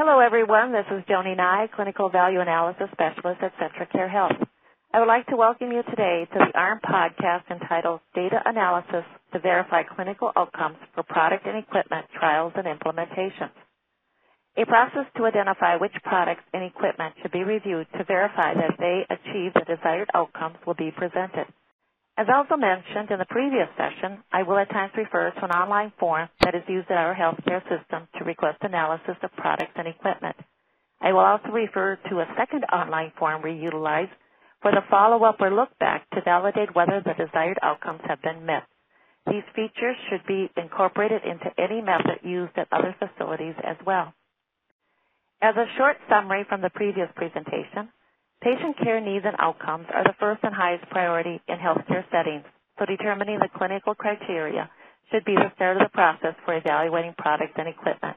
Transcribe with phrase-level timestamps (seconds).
[0.00, 0.72] Hello, everyone.
[0.72, 4.48] This is Joni Nye, Clinical Value Analysis Specialist at CentraCare Health.
[4.94, 9.04] I would like to welcome you today to the AHRMM podcast entitled Data Analysis
[9.34, 13.52] to Verify Clinical Outcomes for Product and Equipment Trials and Implementations.
[14.56, 19.04] A process to identify which products and equipment should be reviewed to verify that they
[19.10, 21.44] achieve the desired outcomes will be presented.
[22.18, 25.92] As also mentioned in the previous session, I will at times refer to an online
[25.98, 30.36] form that is used in our healthcare system to request analysis of products and equipment.
[31.00, 34.08] I will also refer to a second online form we utilize
[34.60, 38.64] for the follow-up or look back to validate whether the desired outcomes have been met.
[39.26, 44.12] These features should be incorporated into any method used at other facilities as well.
[45.42, 47.88] As a short summary from the previous presentation,
[48.42, 52.44] Patient care needs and outcomes are the first and highest priority in healthcare settings,
[52.78, 54.70] so determining the clinical criteria
[55.10, 58.16] should be the start of the process for evaluating products and equipment.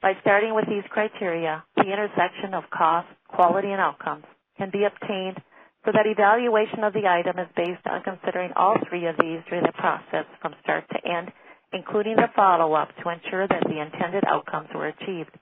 [0.00, 4.24] By starting with these criteria, the intersection of cost, quality, and outcomes
[4.56, 5.36] can be obtained
[5.84, 9.64] so that evaluation of the item is based on considering all three of these during
[9.64, 11.30] the process from start to end,
[11.74, 15.36] including the follow-up to ensure that the intended outcomes were achieved.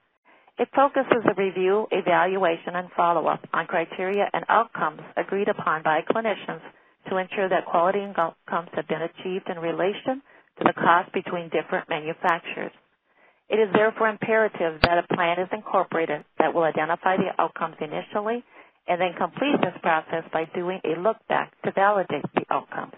[0.59, 6.59] It focuses the review, evaluation, and follow-up on criteria and outcomes agreed upon by clinicians
[7.09, 10.21] to ensure that quality outcomes have been achieved in relation
[10.59, 12.73] to the cost between different manufacturers.
[13.49, 18.43] It is therefore imperative that a plan is incorporated that will identify the outcomes initially
[18.87, 22.93] and then complete this process by doing a look back to validate the outcomes.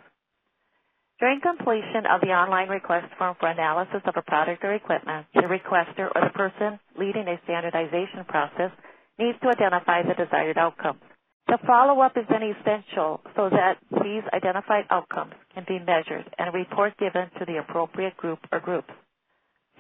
[1.22, 5.42] During completion of the online request form for analysis of a product or equipment, the
[5.46, 8.72] requester or the person leading a standardization process
[9.20, 11.00] needs to identify the desired outcomes.
[11.46, 16.58] The follow-up is then essential so that these identified outcomes can be measured and a
[16.58, 18.90] report given to the appropriate group or groups.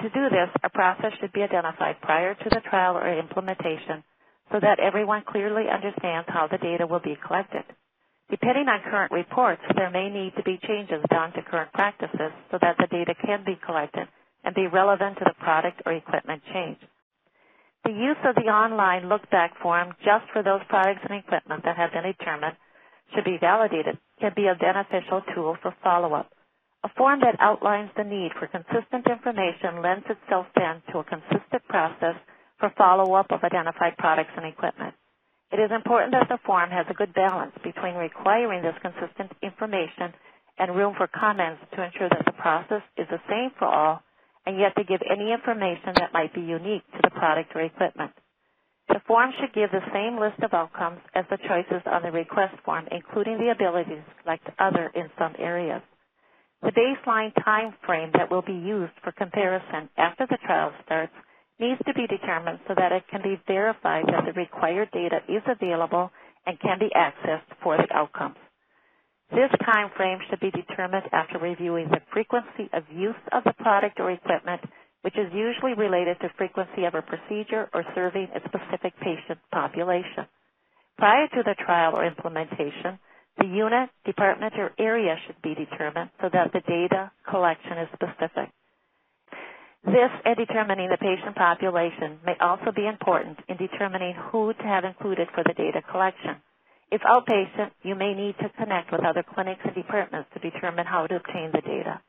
[0.01, 4.03] To do this, a process should be identified prior to the trial or implementation
[4.51, 7.63] so that everyone clearly understands how the data will be collected.
[8.31, 12.57] Depending on current reports, there may need to be changes done to current practices so
[12.61, 14.07] that the data can be collected
[14.45, 16.77] and be relevant to the product or equipment change.
[17.85, 21.91] The use of the online look-back form just for those products and equipment that have
[21.91, 22.55] been determined
[23.13, 26.31] should be validated can be a beneficial tool for follow-up.
[26.83, 31.63] A form that outlines the need for consistent information lends itself then to a consistent
[31.69, 32.15] process
[32.59, 34.93] for follow-up of identified products and equipment.
[35.51, 40.13] It is important that the form has a good balance between requiring this consistent information
[40.57, 44.01] and room for comments to ensure that the process is the same for all
[44.45, 48.11] and yet to give any information that might be unique to the product or equipment.
[48.87, 52.55] The form should give the same list of outcomes as the choices on the request
[52.65, 55.81] form, including the ability to select other in some areas.
[56.61, 61.13] The baseline time frame that will be used for comparison after the trial starts
[61.61, 65.43] needs to be determined so that it can be verified that the required data is
[65.47, 66.11] available
[66.47, 68.35] and can be accessed for the outcomes.
[69.31, 73.99] This time frame should be determined after reviewing the frequency of use of the product
[73.99, 74.61] or equipment,
[75.03, 80.25] which is usually related to frequency of a procedure or serving a specific patient population.
[80.97, 82.99] Prior to the trial or implementation,
[83.37, 88.49] the unit, department, or area should be determined so that the data collection is specific.
[89.85, 94.85] This and determining the patient population may also be important in determining who to have
[94.85, 96.37] included for the data collection.
[96.91, 101.07] If outpatient, you may need to connect with other clinics and departments to determine how
[101.07, 101.99] to obtain the data.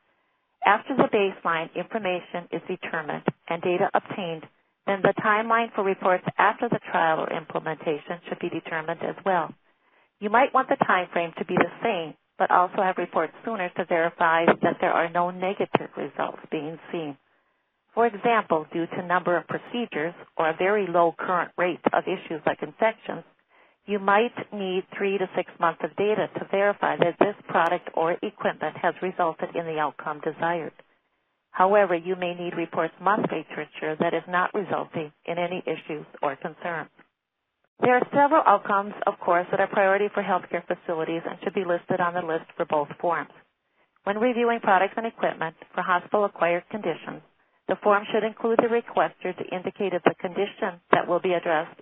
[0.65, 4.45] After the baseline information is determined and data obtained,
[4.85, 9.53] then the timeline for reports after the trial or implementation should be determined as well.
[10.19, 13.69] You might want the time frame to be the same, but also have reports sooner
[13.69, 17.17] to verify that there are no negative results being seen.
[17.93, 22.41] For example, due to number of procedures or a very low current rate of issues
[22.45, 23.23] like infections,
[23.85, 28.13] you might need three to six months of data to verify that this product or
[28.23, 30.73] equipment has resulted in the outcome desired.
[31.51, 36.05] However, you may need reports monthly to ensure that is not resulting in any issues
[36.21, 36.89] or concerns.
[37.81, 41.65] There are several outcomes, of course, that are priority for healthcare facilities and should be
[41.65, 43.31] listed on the list for both forms.
[44.05, 47.21] When reviewing products and equipment for hospital-acquired conditions,
[47.73, 51.81] the form should include the requester to indicate if the condition that will be addressed.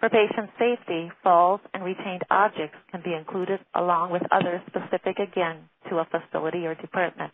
[0.00, 5.70] For patient safety, falls and retained objects can be included along with others specific again
[5.88, 7.30] to a facility or department.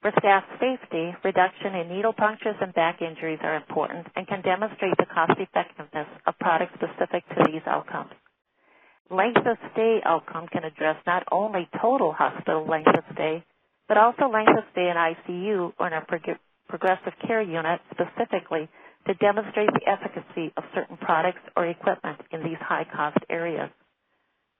[0.00, 4.94] For staff safety, reduction in needle punctures and back injuries are important and can demonstrate
[4.98, 8.12] the cost effectiveness of products specific to these outcomes.
[9.10, 13.42] Length of stay outcome can address not only total hospital length of stay,
[13.88, 16.38] but also length of stay in ICU or in a prog-
[16.68, 18.68] progressive care unit specifically
[19.06, 23.70] to demonstrate the efficacy of certain products or equipment in these high-cost areas.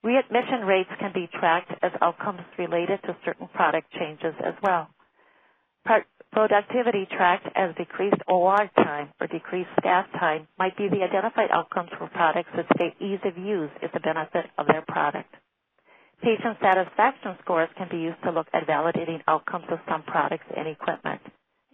[0.03, 4.89] Readmission rates can be tracked as outcomes related to certain product changes as well.
[6.33, 11.91] Productivity tracked as decreased OR time or decreased staff time might be the identified outcomes
[11.99, 15.33] for products that state ease of use is a benefit of their product.
[16.25, 20.67] Patient satisfaction scores can be used to look at validating outcomes of some products and
[20.67, 21.21] equipment.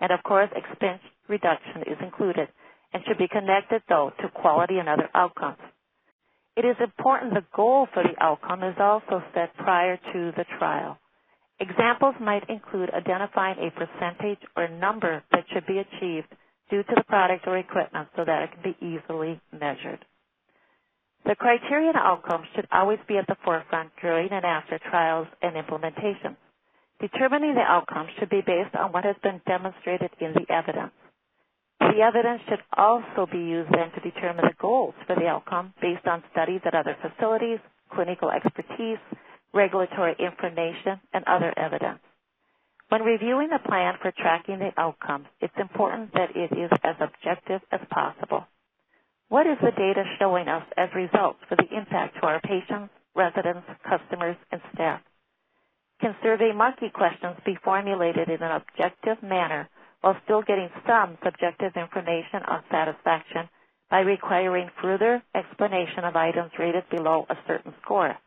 [0.00, 2.48] And of course, expense reduction is included
[2.92, 5.58] and should be connected, though, to quality and other outcomes.
[6.56, 10.98] It is important the goal for the outcome is also set prior to the trial.
[11.60, 16.26] Examples might include identifying a percentage or number that should be achieved
[16.70, 20.04] due to the product or equipment so that it can be easily measured.
[21.24, 25.56] The criteria and outcomes should always be at the forefront during and after trials and
[25.56, 26.36] implementation.
[27.00, 30.92] Determining the outcomes should be based on what has been demonstrated in the evidence.
[31.80, 36.06] The evidence should also be used then to determine the goals for the outcome based
[36.06, 37.58] on studies at other facilities,
[37.92, 38.98] clinical expertise,
[39.54, 42.00] regulatory information, and other evidence.
[42.90, 47.62] When reviewing a plan for tracking the outcomes, it's important that it is as objective
[47.72, 48.44] as possible.
[49.30, 53.62] What is the data showing us as results for the impact to our patients, residents,
[53.88, 55.00] customers, and staff?
[56.00, 59.68] Can survey monkey questions be formulated in an objective manner
[60.00, 63.48] while still getting some subjective information on satisfaction
[63.88, 68.18] by requiring further explanation of items rated below a certain score?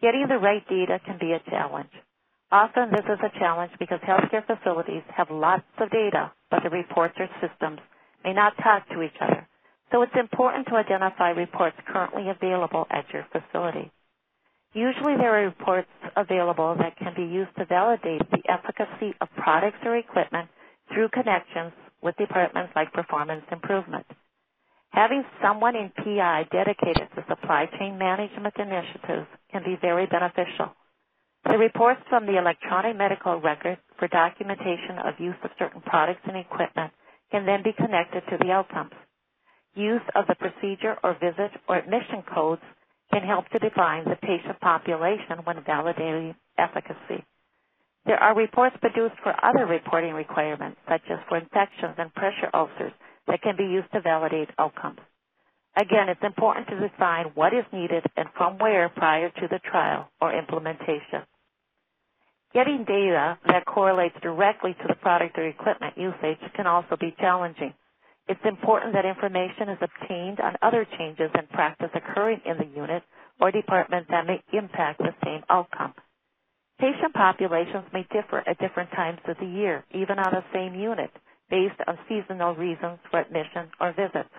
[0.00, 1.92] Getting the right data can be a challenge.
[2.50, 7.16] Often this is a challenge because healthcare facilities have lots of data, but the reports
[7.18, 7.80] or systems
[8.24, 9.46] may not talk to each other.
[9.92, 13.90] So it's important to identify reports currently available at your facility.
[14.74, 19.78] Usually there are reports available that can be used to validate the efficacy of products
[19.84, 20.48] or equipment
[20.92, 21.72] through connections
[22.02, 24.06] with departments like performance improvement.
[24.92, 30.74] Having someone in PI dedicated to supply chain management initiatives can be very beneficial.
[31.44, 36.36] The reports from the electronic medical record for documentation of use of certain products and
[36.36, 36.92] equipment
[37.30, 38.92] can then be connected to the outcomes.
[39.76, 42.62] Use of the procedure or visit or admission codes
[43.12, 47.24] can help to define the patient population when validating efficacy.
[48.06, 52.92] There are reports produced for other reporting requirements, such as for infections and pressure ulcers,
[53.28, 55.00] that can be used to validate outcomes.
[55.76, 60.08] Again, it's important to define what is needed and from where prior to the trial
[60.20, 61.22] or implementation.
[62.54, 67.74] Getting data that correlates directly to the product or equipment usage can also be challenging.
[68.28, 73.02] It's important that information is obtained on other changes in practice occurring in the unit
[73.40, 75.94] or department that may impact the same outcome.
[76.80, 81.10] Patient populations may differ at different times of the year, even on the same unit,
[81.50, 84.30] based on seasonal reasons for admission or visits.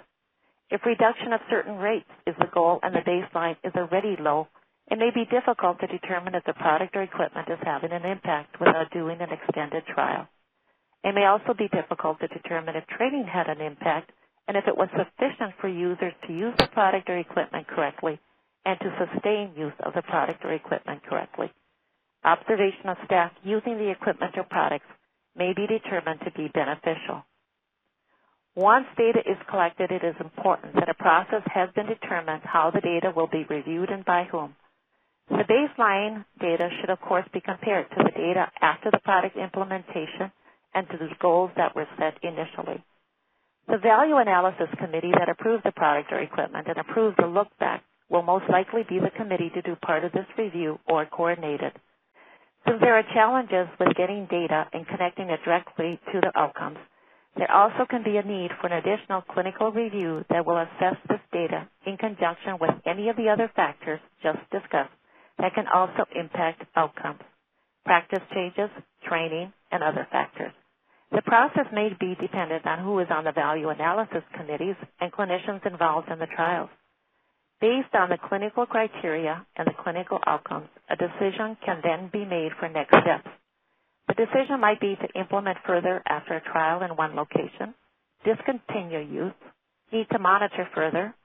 [0.70, 4.48] If reduction of certain rates is the goal and the baseline is already low,
[4.92, 8.60] it may be difficult to determine if the product or equipment is having an impact
[8.60, 10.28] without doing an extended trial.
[11.08, 14.12] It may also be difficult to determine if training had an impact
[14.50, 18.20] and if it was sufficient for users to use the product or equipment correctly
[18.66, 21.50] and to sustain use of the product or equipment correctly.
[22.26, 24.88] Observation of staff using the equipment or products
[25.38, 27.24] may be determined to be beneficial.
[28.56, 32.82] Once data is collected, it is important that a process has been determined how the
[32.82, 34.56] data will be reviewed and by whom.
[35.30, 40.34] The baseline data should, of course, be compared to the data after the product implementation
[40.78, 42.84] and to the goals that were set initially.
[43.68, 47.84] The Value Analysis Committee that approved the product or equipment and approved the look back
[48.10, 51.74] will most likely be the committee to do part of this review or coordinate it.
[52.68, 56.78] Since there are challenges with getting data and connecting it directly to the outcomes,
[57.38, 61.22] there also can be a need for an additional clinical review that will assess this
[61.34, 64.94] data in conjunction with any of the other factors just discussed
[65.40, 67.22] that can also impact outcomes,
[67.86, 68.70] practice changes,
[69.08, 70.54] training, and other factors.
[71.12, 75.66] The process may be dependent on who is on the value analysis committees and clinicians
[75.66, 76.70] involved in the trials.
[77.62, 82.52] Based on the clinical criteria and the clinical outcomes, a decision can then be made
[82.60, 83.30] for next steps.
[84.08, 87.74] The decision might be to implement further after a trial in one location,
[88.24, 89.34] discontinue use,
[89.92, 91.16] need to monitor further,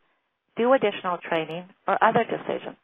[0.57, 2.77] do additional training, or other decisions.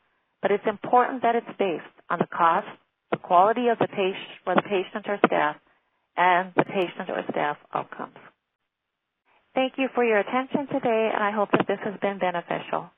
[0.42, 2.66] But it's important that it's based on the cost,
[3.10, 5.56] the quality of the patient for the patient or staff,
[6.18, 8.16] and the patient or staff outcomes.
[9.54, 12.90] Thank you for your attention today, and I hope that this has been beneficial.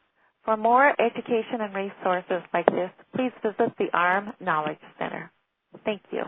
[0.45, 5.31] For more education and resources like this, please visit the AHRMM Knowledge Center.
[5.85, 6.25] Thank you.